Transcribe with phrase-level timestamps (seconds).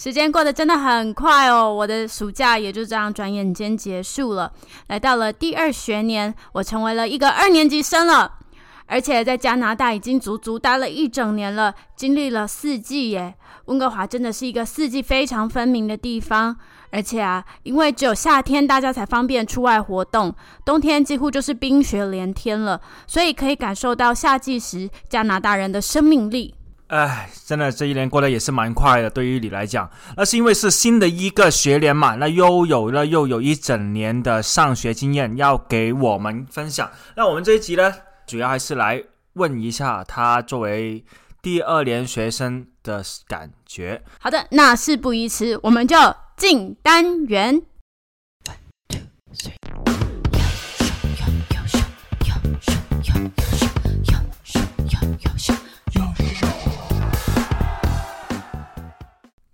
[0.00, 4.50] 时间过得真的很快哦，我的暑假也就这样转眼间结束了，
[4.86, 8.38] 来到了第二学年，我成为了一个二年级生了，
[8.86, 13.34] 而且在加拿大已经足足待了一整年了，经历了四季耶。
[13.66, 16.56] 温哥华真的是一个四季非常分明的地方，
[16.88, 26.54] 而且啊，因为只有夏天大家才方便出外活动，冬天几乎就是冰雪连天了，所以可以感受到夏季时加拿大人的生命力。
[26.90, 29.08] 哎，真的这一年过得也是蛮快的。
[29.08, 36.90] 对于你来讲，那是因为是新的一个学年嘛，那又有了又有一整年的上学经验要给我们分享。
[37.16, 37.94] 那我们这一集呢，
[38.26, 41.04] 主要还是来问一下他作为
[41.40, 44.02] 第二年学生的感觉。
[44.18, 45.96] 好的，那事不宜迟，我们就
[46.36, 47.62] 进单元。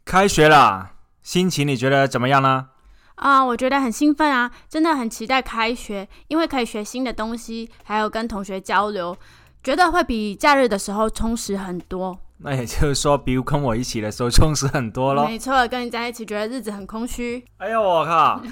[0.07, 2.69] 开学啦，心情你觉得怎么样呢？
[3.17, 9.19] 啊，我觉得很兴奋啊，真的很期待开学，因为可以学新的东西，还有跟同学交流，
[9.65, 12.17] 觉得会比假日的时候充实很多。
[12.39, 15.27] 那也就是说，比如跟我一起的时候充实很多咯。
[15.27, 17.43] 没错，跟你在一起觉得日子很空虚。
[17.57, 18.43] 哎呦我靠！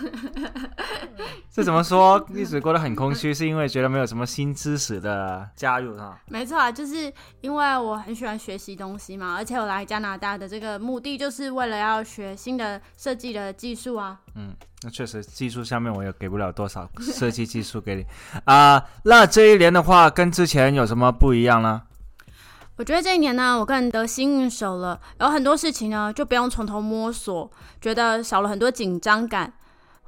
[1.53, 2.25] 这怎么说？
[2.33, 6.19] 日子过得很空虚，是因为觉得没有什么新知识的加入哈？
[6.29, 7.13] 没错啊，就是
[7.43, 14.19] 因为我很喜欢学习东西嘛，而且我来加拿大的这个目的就是为了要学新的设计的技术啊。
[14.35, 18.05] 嗯，那确实技术上面我也给不了多少设计技术给你
[18.47, 18.83] 啊。
[19.05, 21.83] 那这一年的话，跟之前有什么不一样呢？
[22.77, 27.49] 我觉得这一年呢，我更得心应手了，有很多事情呢就不用从头摸索，
[27.81, 29.53] 觉得少了很多紧张感。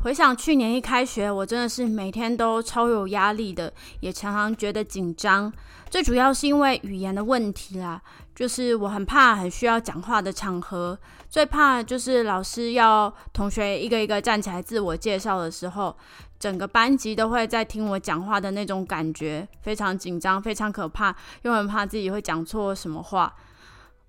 [0.03, 5.53] 回想去年一开学，我真的是每天都超有压力的，也常常觉得紧张。
[5.89, 8.03] 最主要是因为语言的问题啦，
[8.35, 10.99] 就是我很怕很需要讲话的场合，
[11.31, 15.97] 最怕就是老师要同学一个一个站起来自我介绍的时候。
[16.39, 23.35] 整个班级都会在听我讲话的那种感觉，非常紧张，非常可怕，又很怕自己会讲错什么话。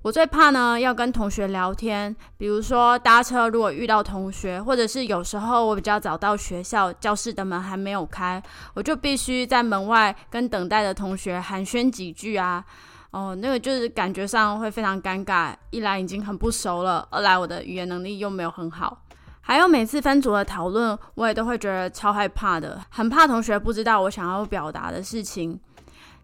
[0.03, 8.41] 我最怕呢，要跟同学聊天，比如说搭车，如果遇到同学，或者是有时候我比较早到学校，教室的门还没有开，
[8.75, 12.63] 我就必须在门外跟等待的同学寒暄几句啊。
[13.11, 19.01] 哦，那个就是感觉上会非常尴尬，一来已经很不熟了，二来我的语言能力又没有很好。
[19.47, 25.57] 还有每次分组的讨论，我也都会觉得超害怕的，很怕同学不知道我想要表达的事情。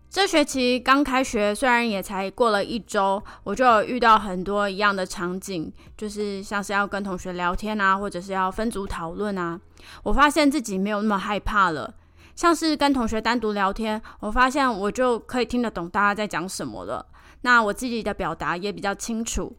[0.10, 9.58] 这学期刚开学，虽然也才过了一周，我就有遇到很多一样的场景，就是像是要跟同学聊天啊，或者是要分组讨论啊。
[10.04, 11.94] 我发现自己没有那么害怕了，
[12.36, 17.06] 像是跟同学单独聊天，我发现我就可以听得懂大家在讲什么了，
[17.44, 19.56] 那我自己的表达也比较清楚。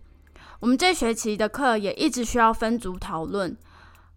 [0.64, 3.54] 我们这学期的课也一直需要分组讨论。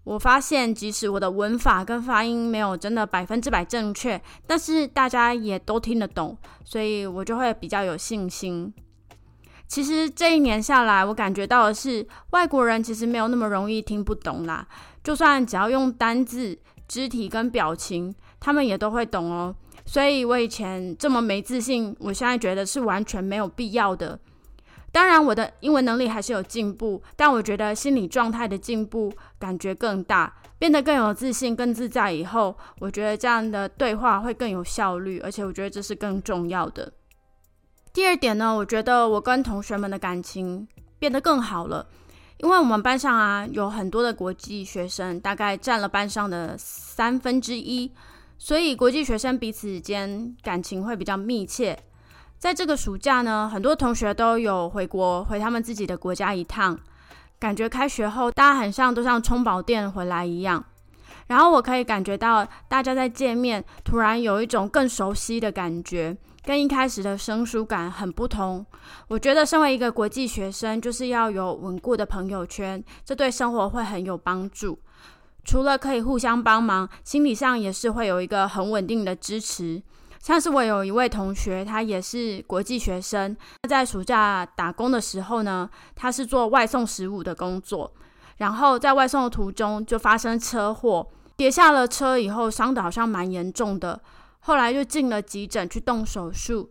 [0.06, 8.74] 我发现，即使我的文法跟发音没有真的百分之百正确，但是大家也都听得懂，所以我就会比较有信心。
[9.68, 14.66] 其实这一年下来，我感觉到的是，外国人其实没有那么容易听不懂啦。
[15.04, 19.54] 就算只要用单字、肢体跟表情，他们也都会懂哦。
[19.86, 24.18] 所以我以前这么没自信，我现在觉得是完全没有必要的。
[24.98, 32.12] 当然，我的英文能力还是有进步，但我觉得心理状态的进步感觉更大，变得更有自信、更自在。
[32.12, 36.92] 以后，我觉得这样的对话会更有效率，而且我觉得这是更重要的。
[37.94, 40.68] 第二点呢，我觉得我跟同学们的感情
[40.98, 41.86] 变得更好了，
[42.38, 47.92] 因为我们班上啊有很多的国际学生，大概占了班上的三分之一，
[48.40, 51.78] 所以国际学生彼此间感情会比较密切。
[52.40, 56.78] 在这个暑假呢，很多同学都有回国，回他们自己的国家一趟，
[57.40, 60.64] 感觉开学后大家很像都像充饱电回来一样。
[61.28, 68.66] 然后我可以感觉到大家在见面，突然有一种更熟悉的感觉，跟一开始的生疏感很不同。
[69.08, 74.78] 我觉得身为一个国际学生，就是要有稳固的朋友圈，这对生活会很有帮助。
[75.44, 79.82] 除了可以互相帮忙，心理上也是会有一个很稳定的支持。
[80.20, 83.36] 像是我有一位同学，他也是国际学生。
[83.62, 87.94] 他在暑假打工的时候呢，他是做外送食物的工作。
[88.38, 94.00] 然后在外送的途中就发生车祸，跌下了车以后伤的好像蛮严重的，
[94.42, 96.70] 后来就进了急诊去动手术。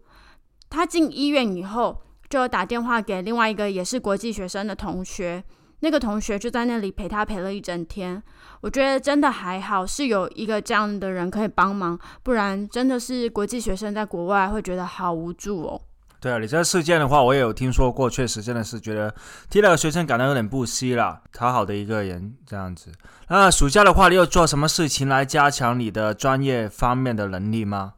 [0.70, 5.42] 他进医院以后，就打电话给另外一个也是国际学生的同学，
[5.80, 8.22] 那个同学就在那里陪他陪了一整天。
[8.62, 15.80] 我觉得真的还好，是有一个这样的人可以帮忙，不然真的是国际学生在国外会觉得好无助哦。
[16.18, 19.14] 对啊，你这个事件的话，我也有听说过，确实真的是觉得
[19.50, 22.90] 替那个学生感到有点不惜了，讨好的一个人这样子。
[23.28, 27.92] 那暑假的话，你有做什么事情来加强你的专业方面的能力吗？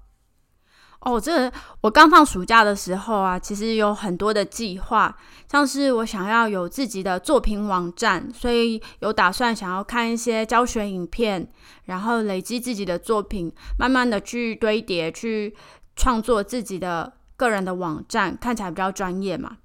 [1.00, 1.50] 哦，这
[1.80, 5.16] 我刚放暑假的时候啊，其实有很多的计划，
[5.50, 11.48] 像是我想要有自己的作品网站，所以有打算想要看一些教学影片，
[11.84, 15.54] 然后累积自己的作品，慢慢的去堆叠，去
[15.94, 19.58] 创作自己的个人的网站，看起来比较专业嘛。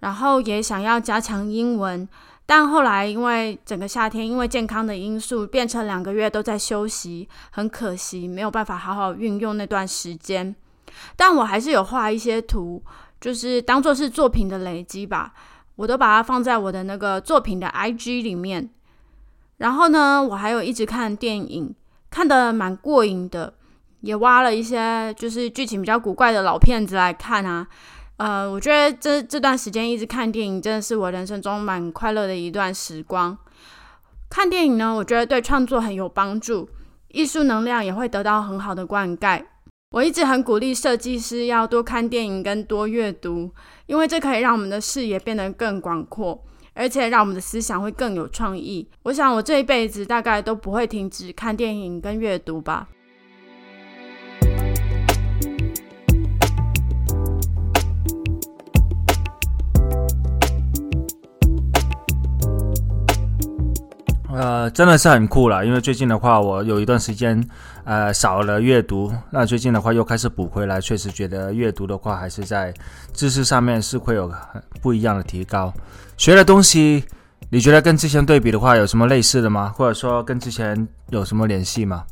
[0.00, 2.06] 然后也想要加强英文，
[2.44, 10.54] 但后来因为整个夏天因为健康的因素，变成两个月都在休息，很可惜没有办法好好运用那段时间。
[11.16, 12.82] 但我还是有画一些图，
[13.20, 15.32] 就是当做是作品的累积吧。
[15.76, 18.70] 我都把它放在我的那个作品的 IG 里面。
[19.58, 21.74] 然后呢，我还有一直看电影，
[22.10, 23.52] 看的蛮过瘾的，
[24.00, 27.66] 也挖了一些就是剧情比较古怪的老片子来看啊。
[28.16, 33.36] 呃，我觉得这这段时间一直看电影，真的是我人生中蛮快乐的一段时光。
[34.30, 36.68] 看电影呢，我觉得对创作很有帮助，
[37.08, 39.44] 艺术能量也会得到很好的灌溉。
[39.90, 43.50] 我一直很鼓励设计师要多看电影跟多阅读，
[43.86, 46.42] 因为这可以让我们的视野变得更广阔，
[46.74, 48.86] 而且让我们的思想会更有创意。
[49.04, 52.88] 我想我这一辈子大概都不会停止看电影跟阅读吧。
[64.36, 67.42] 呃，真的是很酷了，因为最近的话，我有一段时间，
[67.84, 72.74] 呃，少了阅读，那最近的话又开始补回来，确实觉得阅读的话，还是在
[73.14, 74.30] 知识上面是会有
[74.82, 75.72] 不一样的提高。
[76.18, 77.02] 学的东西，
[77.48, 79.72] 你觉得跟之前对比的话，有什么类似的吗？
[79.74, 82.04] 或者说跟之前有什么联系吗？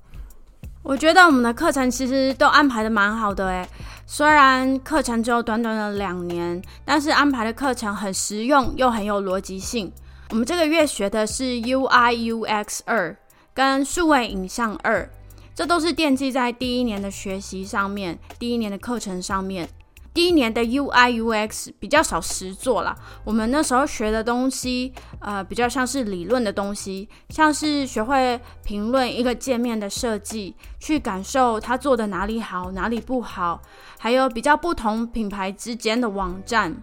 [0.82, 3.68] 我觉得我们的课程其实都安排的蛮好的诶，
[4.06, 9.92] 虽然课程只有短短的两年，但是安排的课程很实用又很有逻辑性。
[10.30, 13.16] 我们这个月学的是 UI/UX 二
[13.52, 15.08] 跟数位影像二，
[15.54, 19.68] 这都是奠基在第一年的学习上面，第一年的课程上面。
[20.12, 33.60] 第一年的 UI/UX 比较少实做啦，我们那时候学的东西，呃，比较像是理论的东西，像是学会评论一个界面的设计，去感受它做的哪里好，哪里不好，
[33.98, 36.76] 还有比较不同品牌之间的网站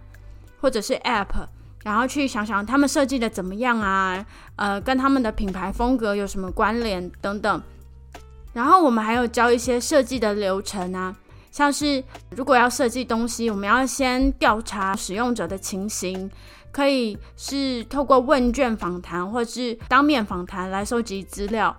[0.60, 1.48] 或者是 App。
[1.84, 4.24] 然后去想想他们设计的怎么样啊？
[4.56, 7.62] 呃，跟他们的品牌风格有什么关联等等。
[8.52, 11.16] 然后我们还有教一些设计的流程啊，
[11.50, 12.04] 像是
[12.36, 16.30] 如果要设计东西，我们要先调查使用者的情形，
[16.70, 21.74] 可以是透过问卷访谈或是当面访谈来收集资料，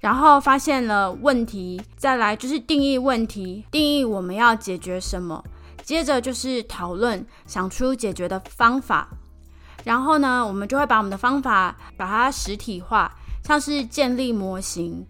[0.00, 5.44] 然后发现了问题，再来就是定义问题，定义我们要解决什么，
[5.82, 9.08] 接着就是讨论，想出解决的方法。
[9.86, 13.14] 然后呢，我们就会把我们的方法把它实体化，
[13.44, 15.06] 像是建立模型，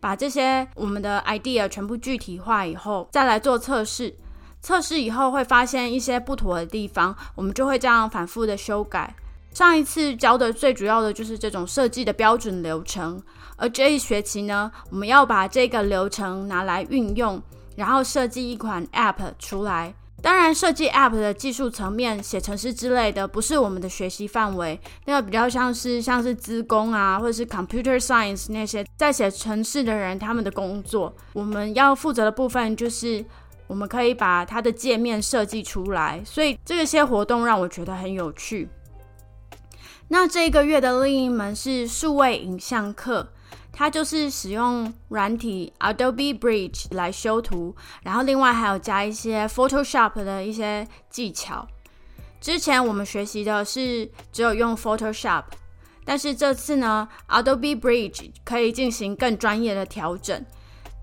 [0.00, 4.12] 把这些我们的 idea 全部具体化以后，再来做测试。
[4.60, 9.14] 测试以后会发现一些不妥的地方，我们就会这样反复的修改。
[9.52, 13.22] 上一次教的最主要的就是这种设计的标准流程，
[13.56, 17.40] 而这一学期呢，我们要把这个流程拿来运用，
[17.76, 19.94] 然后设计一款 app 出来。
[20.26, 24.80] 当然，设计 App 的技术层面、写程式之类的，不是我们的学习范围。
[25.04, 31.14] 那个比较像是像是资工啊，或者是 Computer Science 那些在写程式的人他们的工作。
[31.32, 33.24] 我们要负责的部分就是，
[33.68, 36.20] 我们可以把它的界面设计出来。
[36.24, 38.68] 所以这些活动让我觉得很有趣。
[40.08, 43.28] 那这个月的另一门是数位影像课。
[43.78, 51.68] 它就是使用软体 Adobe Bridge 来修图，然后另外还有加一些 Photoshop 的一些技巧。
[52.40, 55.44] 之前我们学习的是只有用 Photoshop，
[56.06, 60.42] 但是这次呢，Adobe Bridge 可以进行更专业的调整。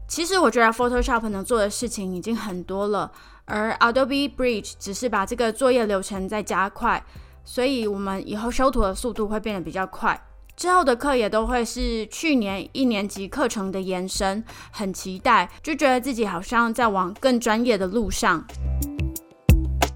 [0.07, 3.11] 其实我觉得 Photoshop 能做的事情已经很多了，
[3.45, 7.05] 而 Adobe Bridge 只是把这个作业流程再加快，
[7.45, 10.19] 所以我们以后修图的速度会变得比较快。
[10.55, 18.45] 之后的课也都会是去年一年级课程的延伸，很期待，就觉得自己好像在往更专业的路上。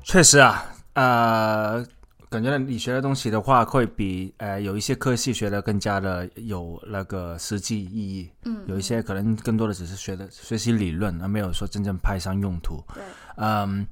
[0.04, 1.86] 确实啊，呃，
[2.30, 8.30] 感觉你学的东西的话，会比呃有一些科系学的更加的有那个实际意义。
[8.46, 12.84] 嗯，有一些可能更多的只是学的学习理论，而没有说真正派上用途。
[12.94, 13.04] 对，
[13.36, 13.86] 嗯，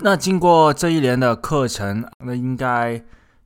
[0.00, 3.02] 那经过这一年的课程，那应该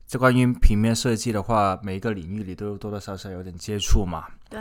[0.09, 4.25] 这关于平面设计的话，每一个领域里都多多少少有点接触嘛。
[4.49, 4.59] 对，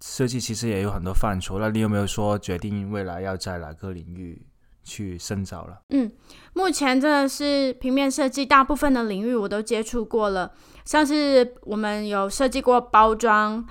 [0.00, 4.40] 设计其实也有很多范畴，那你有没有说决定未来要在哪个领域
[4.82, 5.82] 去深造了？
[5.90, 6.10] 嗯，
[6.54, 10.50] 目前真的是平面设计，大部分的领域我都接触过了，
[10.86, 13.62] 像是我们有设计过包装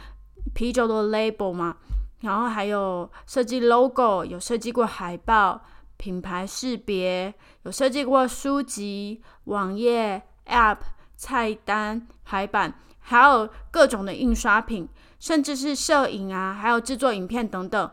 [0.53, 1.77] 啤酒的 label 嘛，
[2.19, 5.59] 然后还有设计 logo，有设计过海报、
[5.97, 10.77] 品牌识别，有设计过书籍、网页、app、
[11.15, 14.87] 菜单、排版，还有各种的印刷品，
[15.19, 17.91] 甚至是摄影啊，还有制作影片等等，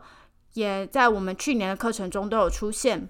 [0.53, 3.07] 也在我们去年的课程中都有出现。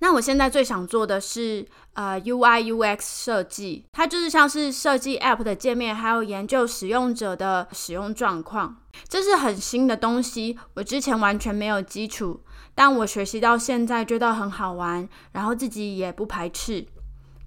[0.00, 8.76] 那我现在最想做的是呃 UI UX 设计，它就是像是设计 App 的界面，还有研究使用者的使用状况。
[9.08, 12.42] 这是很新的东西，我之前完全没有基础，
[12.74, 16.86] 但我学习到现在觉得很好玩，然后自己也不排斥。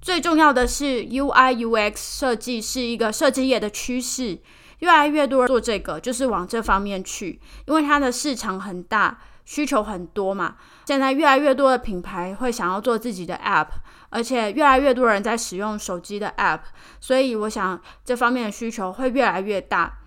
[0.03, 4.38] 最重要的是 UI UX 设计是一个设计业的趋势，
[4.79, 10.57] 越来越多人做这个，就是往这方面去，因为它的市场很大，需求很多嘛。
[10.86, 13.69] 现在越来越多的品牌会想要做自己的 App，
[14.10, 16.60] 而且越来越多人在使用手机的 App，
[17.00, 20.00] 所以我想这方面的需求会越来越大。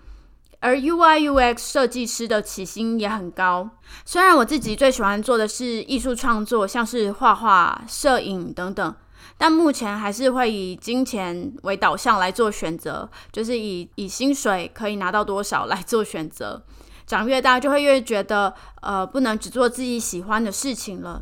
[0.59, 3.67] 而 UI UX 设计师的起薪也很高。
[4.05, 8.95] 虽然我自己最喜欢做的是艺术创作，像是画画、摄影等等，
[9.37, 16.63] 但目前还是会以金钱为导向来做选择，就是以以薪水可以拿到多少来做选择。
[17.05, 21.21] 长越大，就会越觉得，呃，不能只做自己喜欢的事情了。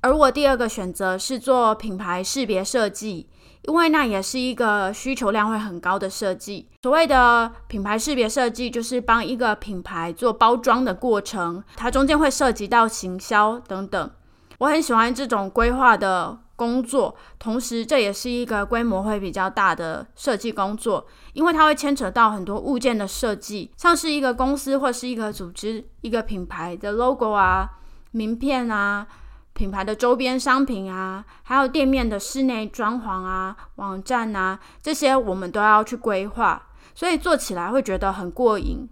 [0.00, 3.26] 而我第二个选择是做品牌识别设计，
[3.62, 6.68] 因为那也是一个需求量会很高的设计。
[6.82, 14.10] 所谓的品牌识别设计，就是帮一个品牌做包装的过程，它中间会涉及到行销等等。
[14.58, 27.68] 我很喜欢这种规划的工作，同时这也是一个规模会比较大的设计工作，因为它会牵扯到很多物件的设计，像是一个公司或是一个组织、一个品牌的 logo 啊、
[28.12, 29.06] 名片啊、
[29.52, 38.88] 品牌的周边商品啊，还有店面的室内装潢啊、网站啊，这些我们都要去规划，所以做起来会觉得很过瘾。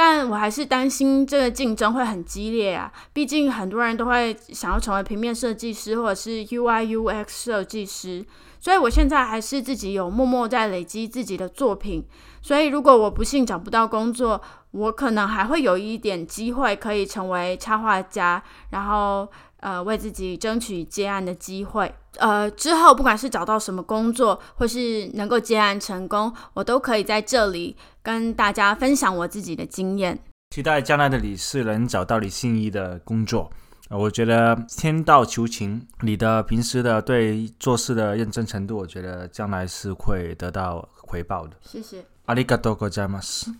[0.00, 2.92] 但我还是担心这个竞争会很激烈啊！
[3.12, 8.24] 毕竟很多人都会想要成为平面设计师或者是 UI UX 设计师，
[8.60, 12.06] 所以我现在还是自己有默默在累积自己的作品。
[12.40, 14.40] 所以如果我不幸找不到工作，
[14.70, 18.40] 我可能还会有一点机会可以成为插画家，
[18.70, 19.28] 然后
[19.59, 21.93] 呃为自己争取接案的机会。
[22.17, 30.19] 呃，之后不管是找到什么工作，或是能够接案成功，我都可以在这里跟大家分享我自己的经验。
[30.51, 33.49] 期待将来的你是能找到你心仪的工作。
[33.89, 41.55] 我觉得天道求情，你的平时的对做事的认真程度，我觉得将来是会得到回报的。
[41.61, 42.03] 谢谢。
[42.25, 43.51] 阿里嘎多，ございます。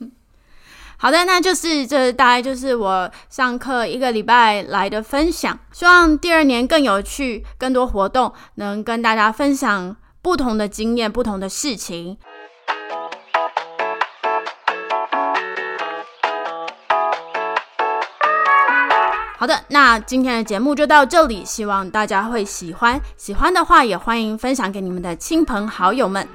[1.01, 5.57] 好的，那就是这大概就是我上课一个礼拜来的分享。
[5.71, 12.19] 希望第二年更有趣，更多活动能跟大家分享不同的经验、不同的事情。
[19.41, 23.01] 好的，那今天的节目就到这里，希望大家会喜欢。
[23.17, 26.27] 喜欢的话，也欢迎分享给你们的亲朋好友们。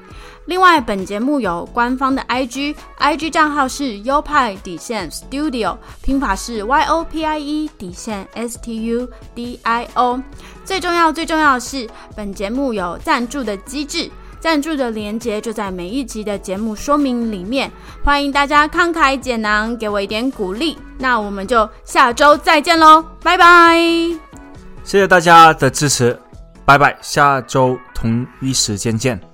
[0.45, 9.85] 另外，本节目有官方的 IG，IG 账号是优派底线 Studio，拼法是 Y O P I E 底线 S T U D I
[9.95, 10.21] O。
[10.63, 14.09] 最重要、最重要的是，本节目有赞助的机制，
[14.43, 17.71] 赞助的连接就在每一集的节目说明里面。
[18.03, 20.77] 欢迎大家慷慨解囊，给我一点鼓励。
[20.97, 23.77] 那我们就下周再见喽，拜拜！
[24.83, 26.19] 谢谢大家的支持，
[26.65, 29.32] 拜拜，下周同一时间见。